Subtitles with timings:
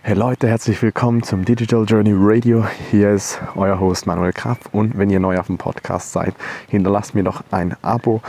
[0.00, 2.64] Hey Leute, herzlich willkommen zum Digital Journey Radio.
[2.92, 6.34] Hier ist euer Host Manuel Kraft und wenn ihr neu auf dem Podcast seid,
[6.68, 8.22] hinterlasst mir doch ein Abo.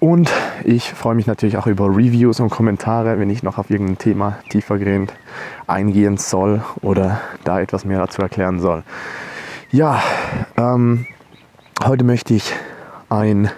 [0.00, 0.32] Und
[0.64, 4.38] ich freue mich natürlich auch über Reviews und Kommentare, wenn ich noch auf irgendein Thema
[4.50, 5.12] tiefergehend
[5.68, 8.82] eingehen soll oder da etwas mehr dazu erklären soll.
[9.70, 10.02] Ja,
[10.56, 11.06] ähm,
[11.84, 12.52] heute möchte ich
[13.08, 13.48] ein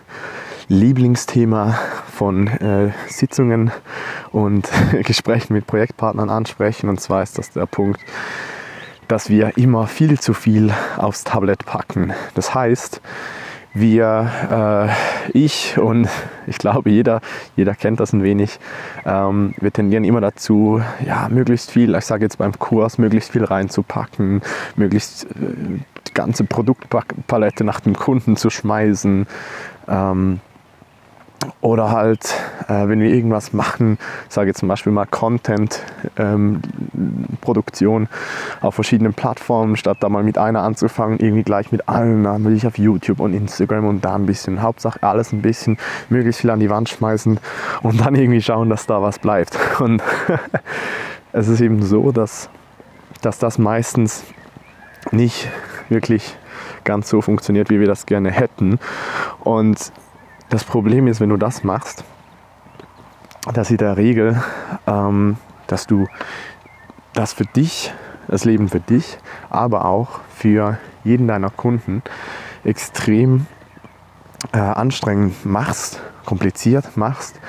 [0.69, 1.79] Lieblingsthema
[2.23, 3.73] von äh, Sitzungen
[4.31, 4.71] und
[5.03, 6.89] Gesprächen mit Projektpartnern ansprechen.
[6.89, 8.01] Und zwar ist das der Punkt,
[9.09, 12.13] dass wir immer viel zu viel aufs Tablet packen.
[12.37, 13.01] Das heißt,
[13.75, 14.95] wir,
[15.33, 16.09] äh, ich und
[16.47, 17.23] ich glaube jeder,
[17.57, 18.61] jeder kennt das ein wenig,
[19.05, 23.43] ähm, wir tendieren immer dazu, ja, möglichst viel, ich sage jetzt beim Kurs, möglichst viel
[23.45, 24.43] reinzupacken,
[24.77, 25.27] möglichst äh,
[26.07, 29.27] die ganze Produktpalette nach dem Kunden zu schmeißen.
[29.89, 30.39] Ähm,
[31.61, 32.35] oder halt,
[32.69, 38.09] äh, wenn wir irgendwas machen, sage zum Beispiel mal Content-Produktion ähm,
[38.61, 42.57] auf verschiedenen Plattformen, statt da mal mit einer anzufangen, irgendwie gleich mit allen, dann will
[42.57, 46.51] ich auf YouTube und Instagram und da ein bisschen, Hauptsache alles ein bisschen, möglichst viel
[46.51, 47.39] an die Wand schmeißen
[47.83, 49.59] und dann irgendwie schauen, dass da was bleibt.
[49.81, 50.03] Und
[51.33, 52.49] es ist eben so, dass,
[53.21, 54.25] dass das meistens
[55.11, 55.49] nicht
[55.89, 56.37] wirklich
[56.85, 58.79] ganz so funktioniert, wie wir das gerne hätten.
[59.41, 59.93] Und
[60.53, 62.05] das Problem ist, wenn du das machst,
[63.55, 64.41] dass in der Regel,
[64.87, 66.07] ähm, dass du
[67.15, 67.91] das für dich,
[68.29, 69.17] das Leben für dich,
[69.49, 72.03] aber auch für jeden deiner Kunden
[72.65, 73.47] extrem
[74.53, 77.41] äh, anstrengend machst, kompliziert machst,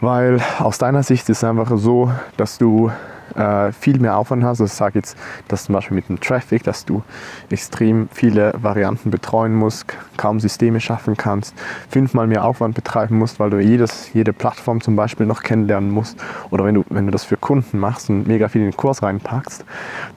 [0.00, 2.90] weil aus deiner Sicht ist es einfach so, dass du
[3.36, 4.60] äh, viel mehr Aufwand hast.
[4.60, 5.16] Also ich sage jetzt,
[5.48, 7.02] dass zum Beispiel mit dem Traffic, dass du
[7.50, 11.54] extrem viele Varianten betreuen musst, kaum Systeme schaffen kannst,
[11.88, 16.18] fünfmal mehr Aufwand betreiben musst, weil du jedes, jede Plattform zum Beispiel noch kennenlernen musst.
[16.50, 19.02] Oder wenn du, wenn du das für Kunden machst und mega viel in den Kurs
[19.02, 19.64] reinpackst,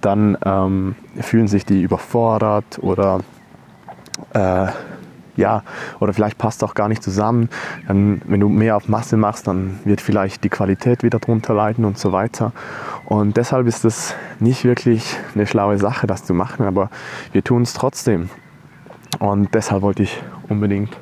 [0.02, 3.20] dann ähm, fühlen sich die überfordert oder
[4.33, 4.67] äh,
[5.36, 5.64] ja,
[6.00, 7.49] oder vielleicht passt es auch gar nicht zusammen.
[7.88, 11.86] Dann, wenn du mehr auf Masse machst, dann wird vielleicht die Qualität wieder drunter leiden
[11.86, 12.52] und so weiter.
[13.05, 16.89] Und deshalb ist es nicht wirklich eine schlaue Sache, das zu machen, aber
[17.32, 18.30] wir tun es trotzdem.
[19.20, 20.95] Und deshalb wollte ich unbedingt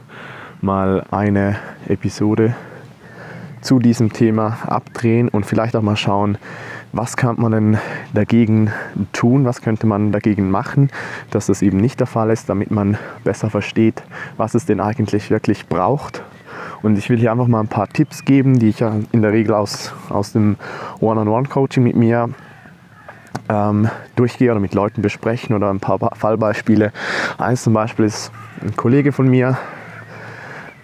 [0.62, 2.56] mal eine Episode
[3.62, 6.38] zu diesem Thema abdrehen und vielleicht auch mal schauen,
[6.94, 7.78] was kann man denn
[8.14, 8.72] dagegen
[9.14, 10.90] tun, was könnte man dagegen machen,
[11.30, 14.04] dass das eben nicht der Fall ist, damit man besser versteht,
[14.38, 16.22] was es denn eigentlich wirklich braucht.
[16.82, 19.32] Und ich will hier einfach mal ein paar Tipps geben, die ich ja in der
[19.32, 20.58] Regel aus, aus dem
[21.00, 22.30] One-on-One-Coaching mit mir
[23.48, 26.92] ähm, durchgehe oder mit Leuten besprechen oder ein paar Fallbeispiele.
[27.38, 29.58] Eins zum Beispiel ist ein Kollege von mir,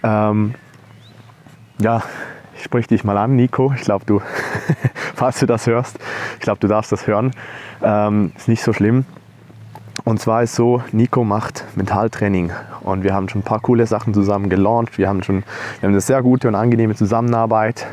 [0.02, 0.54] ähm,
[1.80, 2.02] ja,
[2.58, 3.72] ich sprich dich mal an, Nico.
[3.74, 4.20] Ich glaube, du,
[5.14, 5.98] falls du das hörst,
[6.34, 7.30] ich glaube, du darfst das hören.
[7.82, 9.06] Ähm, ist nicht so schlimm.
[10.04, 14.14] Und zwar ist so, Nico macht Mentaltraining und wir haben schon ein paar coole Sachen
[14.14, 14.96] zusammen gelauncht.
[14.96, 15.42] Wir haben schon
[15.80, 17.86] wir haben eine sehr gute und angenehme Zusammenarbeit.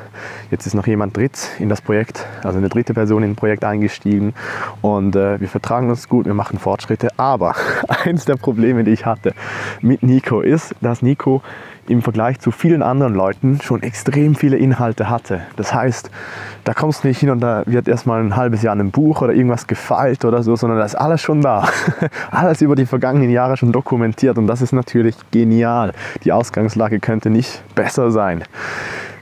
[0.50, 3.66] Jetzt ist noch jemand dritt in das Projekt, also eine dritte Person in das Projekt
[3.66, 4.34] eingestiegen
[4.82, 7.10] und äh, wir vertragen uns gut, wir machen Fortschritte.
[7.18, 7.56] Aber
[8.06, 9.34] eins der Probleme, die ich hatte
[9.82, 11.42] mit Nico ist, dass Nico
[11.88, 15.42] im Vergleich zu vielen anderen Leuten schon extrem viele Inhalte hatte.
[15.56, 16.10] Das heißt,
[16.64, 19.34] da kommst du nicht hin und da wird erstmal ein halbes Jahr ein Buch oder
[19.34, 21.68] irgendwas gefeilt oder so, sondern da ist alles schon da.
[22.32, 25.94] alles über die vergangenen Jahre schon dokumentiert und das ist natürlich genial.
[26.24, 28.44] Die Ausgangslage könnte nicht besser sein.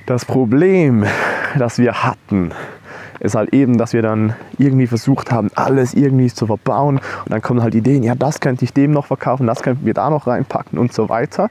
[0.06, 1.06] Das Problem,
[1.58, 2.52] das wir hatten,
[3.24, 7.42] ist halt eben, dass wir dann irgendwie versucht haben, alles irgendwie zu verbauen und dann
[7.42, 10.28] kommen halt Ideen, ja, das könnte ich dem noch verkaufen, das könnten wir da noch
[10.28, 11.50] reinpacken und so weiter.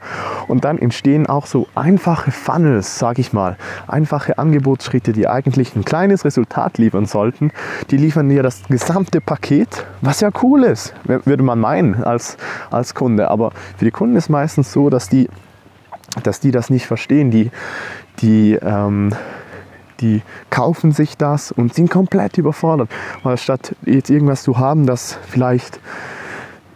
[0.48, 3.56] Und dann entstehen auch so einfache Funnels, sag ich mal,
[3.88, 7.52] einfache Angebotsschritte, die eigentlich ein kleines Resultat liefern sollten.
[7.90, 12.36] Die liefern dir das gesamte Paket, was ja cool ist, würde man meinen als,
[12.70, 13.30] als Kunde.
[13.30, 15.28] Aber für die Kunden ist meistens so, dass die,
[16.22, 17.30] dass die das nicht verstehen.
[17.30, 17.50] Die,
[18.20, 19.14] die ähm,
[20.02, 22.90] die kaufen sich das und sind komplett überfordert.
[23.22, 25.80] Weil statt jetzt irgendwas zu haben, das vielleicht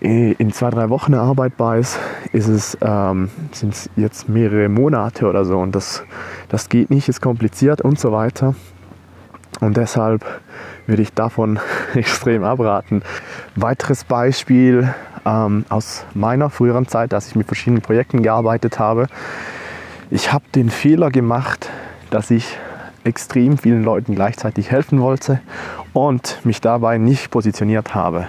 [0.01, 1.99] eh in zwei, drei Wochen erarbeitbar ist,
[2.33, 6.03] ist es, ähm, sind es jetzt mehrere Monate oder so und das,
[6.49, 8.55] das geht nicht, ist kompliziert und so weiter.
[9.61, 10.25] Und deshalb
[10.87, 11.59] würde ich davon
[11.95, 13.03] extrem abraten.
[13.55, 19.09] Weiteres Beispiel ähm, aus meiner früheren Zeit, als ich mit verschiedenen Projekten gearbeitet habe.
[20.11, 21.69] Ich habe den Fehler gemacht,
[22.11, 22.57] dass ich
[23.07, 25.41] extrem vielen Leuten gleichzeitig helfen wollte
[25.93, 28.27] und mich dabei nicht positioniert habe.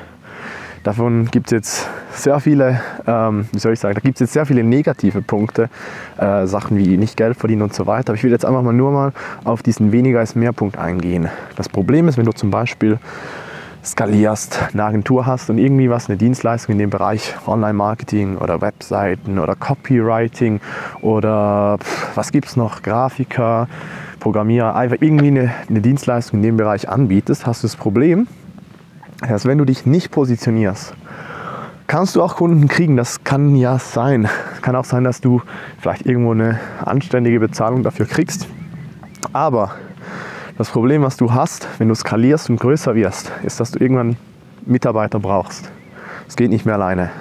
[0.84, 4.34] Davon gibt es jetzt sehr viele, ähm, wie soll ich sagen, da gibt es jetzt
[4.34, 5.70] sehr viele negative Punkte,
[6.18, 8.12] äh, Sachen wie nicht Geld verdienen und so weiter.
[8.12, 9.12] Aber ich will jetzt einfach mal nur mal
[9.44, 11.28] auf diesen weniger ist mehr Punkt eingehen.
[11.58, 13.00] Das Problem ist, wenn du zum Beispiel
[13.84, 19.40] skalierst, eine Agentur hast und irgendwie was, eine Dienstleistung in dem Bereich Online-Marketing oder Webseiten
[19.40, 20.60] oder Copywriting
[21.02, 21.78] oder
[22.16, 23.68] was gibt es noch, Grafiker,
[24.20, 28.28] Programmierer, einfach irgendwie eine, eine Dienstleistung in dem Bereich anbietest, hast du das Problem,
[29.28, 30.94] dass wenn du dich nicht positionierst,
[31.88, 32.98] kannst du auch Kunden kriegen.
[32.98, 34.30] Das kann ja sein.
[34.62, 35.42] Kann auch sein, dass du
[35.80, 38.48] vielleicht irgendwo eine anständige Bezahlung dafür kriegst.
[39.34, 39.72] Aber
[40.58, 44.16] das Problem, was du hast, wenn du skalierst und größer wirst, ist, dass du irgendwann
[44.66, 45.72] Mitarbeiter brauchst.
[46.28, 47.12] Es geht nicht mehr alleine.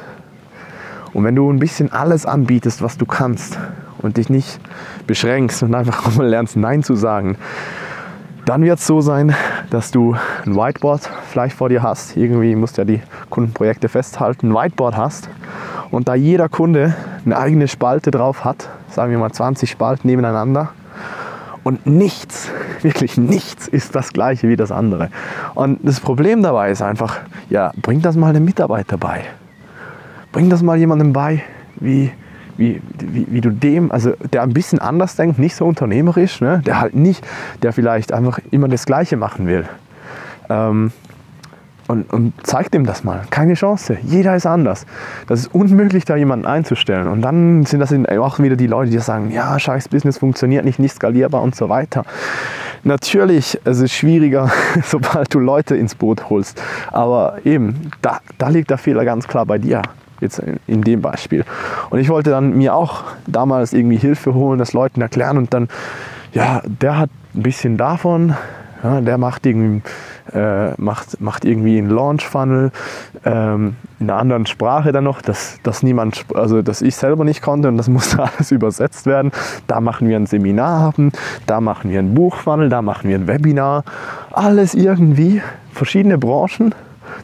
[1.12, 3.58] Und wenn du ein bisschen alles anbietest, was du kannst
[3.98, 4.58] und dich nicht
[5.06, 7.36] beschränkst und einfach mal lernst, Nein zu sagen,
[8.46, 9.34] dann wird es so sein,
[9.70, 10.16] dass du
[10.46, 12.16] ein Whiteboard vielleicht vor dir hast.
[12.16, 15.28] Irgendwie musst du ja die Kundenprojekte festhalten, ein Whiteboard hast
[15.90, 16.94] und da jeder Kunde
[17.24, 20.70] eine eigene Spalte drauf hat, sagen wir mal 20 Spalten nebeneinander,
[21.66, 22.48] und nichts,
[22.82, 25.10] wirklich nichts ist das gleiche wie das andere.
[25.56, 27.18] Und das Problem dabei ist einfach,
[27.50, 29.22] ja, bring das mal einem Mitarbeiter bei.
[30.30, 31.42] Bring das mal jemandem bei,
[31.80, 32.12] wie,
[32.56, 36.62] wie, wie, wie, du dem, also der ein bisschen anders denkt, nicht so unternehmerisch, ne?
[36.64, 37.26] der halt nicht,
[37.62, 39.64] der vielleicht einfach immer das Gleiche machen will.
[40.48, 40.92] Ähm,
[41.88, 43.22] und, und zeigt ihm das mal.
[43.30, 43.98] Keine Chance.
[44.02, 44.86] Jeder ist anders.
[45.26, 47.08] Das ist unmöglich, da jemanden einzustellen.
[47.08, 50.78] Und dann sind das auch wieder die Leute, die sagen, ja, scheiß Business funktioniert nicht,
[50.78, 52.04] nicht skalierbar und so weiter.
[52.84, 54.50] Natürlich, es ist schwieriger,
[54.84, 56.62] sobald du Leute ins Boot holst.
[56.92, 59.82] Aber eben, da, da liegt der Fehler ganz klar bei dir
[60.20, 61.44] jetzt in dem Beispiel.
[61.90, 65.68] Und ich wollte dann mir auch damals irgendwie Hilfe holen, das Leuten erklären und dann,
[66.32, 68.34] ja, der hat ein bisschen davon,
[68.86, 69.82] ja, der macht irgendwie
[70.32, 72.70] äh, macht, macht irgendwie einen Launch-Funnel
[73.24, 77.42] ähm, in einer anderen Sprache dann noch, dass, dass niemand, also dass ich selber nicht
[77.42, 79.32] konnte und das musste alles übersetzt werden.
[79.66, 81.12] Da machen wir ein Seminar haben,
[81.46, 83.84] da machen wir einen Buchfunnel, da machen wir ein Webinar.
[84.32, 85.42] Alles irgendwie,
[85.72, 86.74] verschiedene Branchen,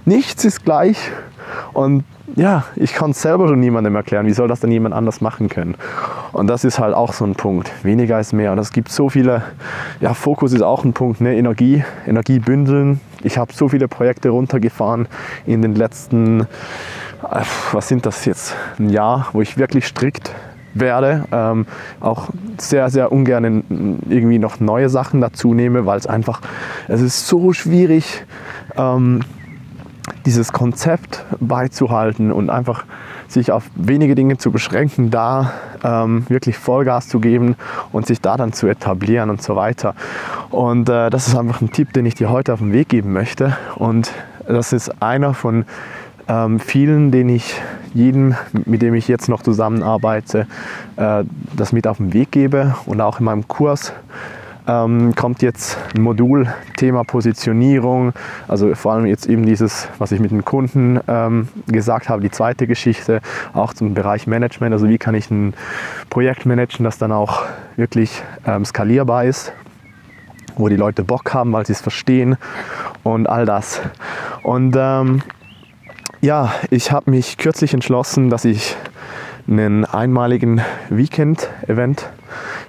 [0.05, 1.11] nichts ist gleich
[1.73, 4.27] und ja, ich kann es selber schon niemandem erklären.
[4.27, 5.77] Wie soll das denn jemand anders machen können?
[6.33, 7.71] Und das ist halt auch so ein Punkt.
[7.85, 8.53] Weniger ist mehr.
[8.53, 9.43] Und es gibt so viele,
[10.01, 11.35] ja, Fokus ist auch ein Punkt, ne?
[11.37, 13.01] Energie, Energie bündeln.
[13.23, 15.09] Ich habe so viele Projekte runtergefahren
[15.47, 17.43] in den letzten, äh,
[17.73, 20.33] was sind das jetzt, ein Jahr, wo ich wirklich strikt
[20.75, 21.25] werde.
[21.33, 21.67] Ähm,
[22.01, 26.41] auch sehr, sehr ungern irgendwie noch neue Sachen dazu nehme, weil es einfach,
[26.89, 28.25] es ist so schwierig,
[28.77, 29.21] ähm,
[30.27, 32.85] dieses Konzept beizuhalten und einfach
[33.29, 35.53] sich auf wenige Dinge zu beschränken, da
[35.83, 37.57] ähm, wirklich Vollgas zu geben
[37.93, 39.95] und sich da dann zu etablieren und so weiter.
[40.51, 43.13] Und äh, das ist einfach ein Tipp, den ich dir heute auf den Weg geben
[43.13, 43.57] möchte.
[43.77, 44.13] Und
[44.47, 45.65] das ist einer von
[46.29, 47.55] ähm, vielen, den ich
[47.95, 48.35] jedem,
[48.65, 50.47] mit dem ich jetzt noch zusammenarbeite,
[50.97, 51.25] äh,
[51.57, 53.93] das mit auf den Weg gebe und auch in meinem Kurs
[54.67, 58.13] ähm, kommt jetzt ein Modul Thema Positionierung,
[58.49, 62.31] also vor allem jetzt eben dieses, was ich mit den Kunden ähm, gesagt habe, die
[62.31, 63.21] zweite Geschichte,
[63.53, 65.55] auch zum Bereich Management, also wie kann ich ein
[66.11, 67.43] Projekt managen, das dann auch
[67.77, 69.53] wirklich ähm, skalierbar ist,
[70.57, 72.37] wo die Leute Bock haben, weil sie es verstehen
[73.03, 73.81] und all das.
[74.43, 75.23] Und ähm,
[76.21, 78.77] ja, ich habe mich kürzlich entschlossen, dass ich
[79.49, 82.09] einen einmaligen Weekend-Event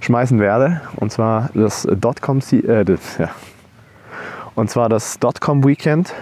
[0.01, 0.81] schmeißen werde.
[0.95, 2.85] Und zwar das Dotcom, äh,
[3.19, 3.29] ja.
[4.55, 6.13] und zwar das Dotcom Weekend.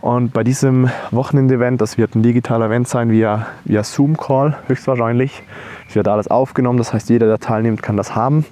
[0.00, 5.42] Und bei diesem Wochenende-Event, das wird ein digitaler Event sein via, via Zoom-Call höchstwahrscheinlich.
[5.88, 8.44] Es wird alles aufgenommen, das heißt, jeder, der teilnimmt, kann das haben.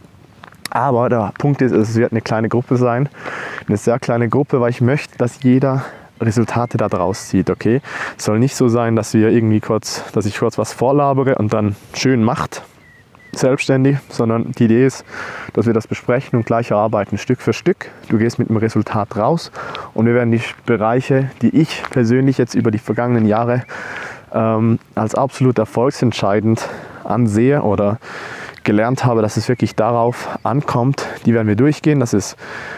[0.70, 3.08] Aber der Punkt ist, es wird eine kleine Gruppe sein.
[3.68, 5.84] Eine sehr kleine Gruppe, weil ich möchte, dass jeder
[6.20, 7.80] Resultate daraus zieht, okay?
[8.18, 11.52] Es soll nicht so sein, dass wir irgendwie kurz, dass ich kurz was vorlabere und
[11.52, 12.62] dann schön macht,
[13.38, 15.04] selbstständig, sondern die Idee ist,
[15.52, 17.90] dass wir das besprechen und gleich erarbeiten, Stück für Stück.
[18.08, 19.50] Du gehst mit dem Resultat raus
[19.94, 23.64] und wir werden die Bereiche, die ich persönlich jetzt über die vergangenen Jahre
[24.32, 26.68] ähm, als absolut erfolgsentscheidend
[27.04, 27.98] ansehe oder
[28.64, 32.00] gelernt habe, dass es wirklich darauf ankommt, die werden wir durchgehen.
[32.00, 32.36] Das ist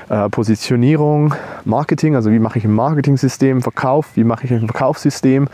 [0.09, 1.35] äh, Positionierung,
[1.65, 5.45] Marketing, also wie mache ich ein Marketing-System, Verkauf, wie mache ich ein Verkaufssystem,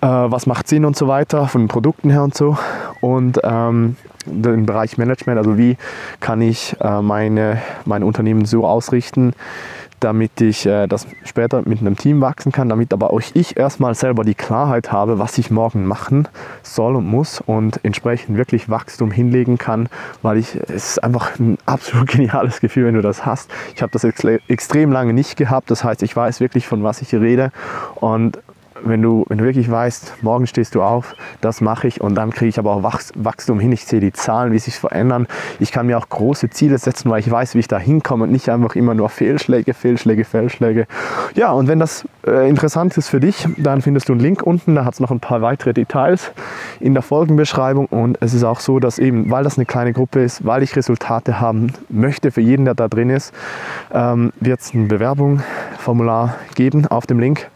[0.00, 2.58] äh, was macht Sinn und so weiter, von den Produkten her und so.
[3.00, 5.76] Und ähm, den Bereich Management, also wie
[6.20, 9.32] kann ich äh, meine, mein Unternehmen so ausrichten,
[10.00, 13.94] damit ich äh, das später mit einem Team wachsen kann, damit aber auch ich erstmal
[13.94, 16.28] selber die Klarheit habe, was ich morgen machen
[16.62, 19.88] soll und muss und entsprechend wirklich Wachstum hinlegen kann,
[20.22, 23.50] weil ich es ist einfach ein absolut geniales Gefühl, wenn du das hast.
[23.74, 27.14] Ich habe das extrem lange nicht gehabt, das heißt, ich weiß wirklich von was ich
[27.14, 27.50] rede
[27.96, 28.38] und
[28.84, 32.30] wenn du, wenn du wirklich weißt, morgen stehst du auf, das mache ich und dann
[32.30, 33.72] kriege ich aber auch Wachstum hin.
[33.72, 35.26] Ich sehe die Zahlen, wie sich verändern.
[35.58, 38.32] Ich kann mir auch große Ziele setzen, weil ich weiß, wie ich da hinkomme und
[38.32, 40.86] nicht einfach immer nur Fehlschläge, Fehlschläge, Fehlschläge.
[41.34, 44.74] Ja, und wenn das äh, interessant ist für dich, dann findest du einen Link unten.
[44.74, 46.32] Da hat es noch ein paar weitere Details
[46.80, 47.86] in der Folgenbeschreibung.
[47.86, 50.76] Und es ist auch so, dass eben, weil das eine kleine Gruppe ist, weil ich
[50.76, 53.32] Resultate haben möchte für jeden, der da drin ist,
[53.92, 57.48] ähm, wird es ein Bewerbungsformular geben auf dem Link.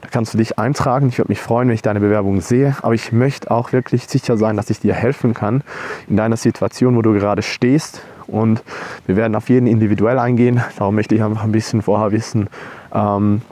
[0.00, 1.08] Da kannst du dich eintragen.
[1.08, 2.76] Ich würde mich freuen, wenn ich deine Bewerbung sehe.
[2.82, 5.62] Aber ich möchte auch wirklich sicher sein, dass ich dir helfen kann
[6.08, 8.02] in deiner Situation, wo du gerade stehst.
[8.26, 8.62] Und
[9.06, 10.62] wir werden auf jeden individuell eingehen.
[10.78, 12.48] Darum möchte ich einfach ein bisschen vorher wissen,
[12.92, 13.42] ähm,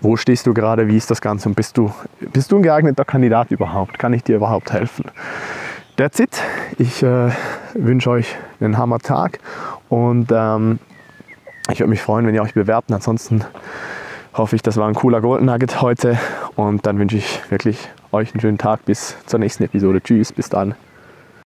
[0.00, 1.92] wo stehst du gerade, wie ist das Ganze und bist du,
[2.32, 3.98] bist du ein geeigneter Kandidat überhaupt?
[3.98, 5.04] Kann ich dir überhaupt helfen?
[5.96, 6.30] That's it.
[6.78, 7.30] Ich äh,
[7.74, 9.38] wünsche euch einen Hammer-Tag
[9.88, 10.80] und ähm,
[11.70, 12.90] ich würde mich freuen, wenn ihr euch bewerbt.
[12.90, 13.44] Ansonsten
[14.34, 16.18] hoffe ich, das war ein cooler Golden Nugget heute
[16.56, 20.02] und dann wünsche ich wirklich euch einen schönen Tag bis zur nächsten Episode.
[20.02, 20.74] Tschüss, bis dann.